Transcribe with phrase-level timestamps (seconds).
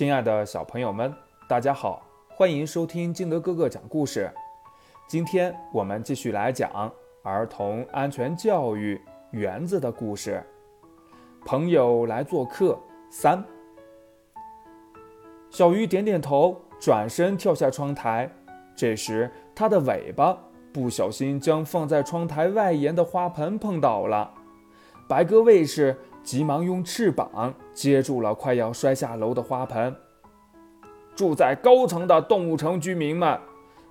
[0.00, 1.14] 亲爱的小朋友们，
[1.46, 4.32] 大家好，欢迎收听金德哥哥讲故事。
[5.06, 6.90] 今天我们继续来讲
[7.22, 8.98] 儿童安全教育
[9.32, 10.42] 园子的故事。
[11.44, 13.44] 朋友来做客三，
[15.50, 18.26] 小鱼点点头，转身跳下窗台。
[18.74, 20.34] 这时，它的尾巴
[20.72, 24.32] 不小心将放在窗台外沿的花盆碰倒了。
[25.06, 29.94] 白鸽卫士急忙用翅膀接住了快要摔下楼的花盆。
[31.14, 33.38] 住在高层的动物城居民们，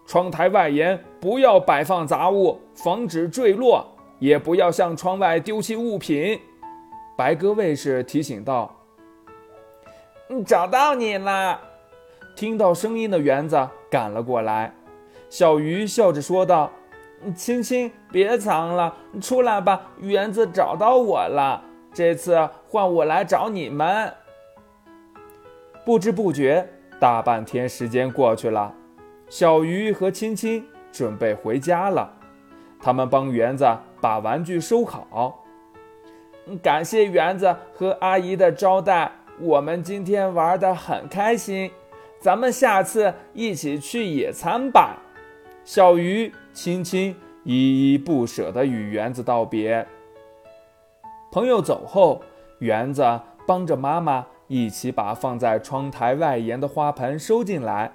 [0.05, 3.85] 窗台外沿不要摆放杂物，防止坠落；
[4.19, 6.39] 也不要向窗外丢弃物品。
[7.17, 8.73] 白鸽卫士提醒道
[10.45, 11.59] ：“找到你了！”
[12.35, 14.73] 听到声音的园子赶了过来。
[15.29, 16.71] 小鱼笑着说道。
[17.35, 19.81] 亲亲，别藏了，出来吧！
[19.99, 21.61] 园子找到我了，
[21.93, 24.13] 这次换我来找你们。
[25.85, 26.67] 不知不觉，
[26.99, 28.73] 大半天时间过去了，
[29.27, 32.13] 小鱼和青青准备回家了。
[32.79, 33.67] 他们帮园子
[33.99, 35.43] 把玩具收好。
[36.63, 41.69] 感谢园子和阿姨的招待，我们今天玩得很开心。
[42.19, 44.97] 咱们下次一起去野餐吧。
[45.63, 49.85] 小鱼、青青依依不舍地与园子道别。
[51.31, 52.21] 朋友走后，
[52.59, 57.91] 园子帮着妈妈一起把放在窗台外沿的花盆收进来。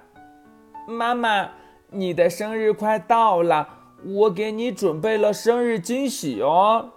[0.87, 1.49] 妈妈，
[1.89, 3.67] 你的生日快到了，
[4.05, 6.91] 我给你准备了生日惊喜哦。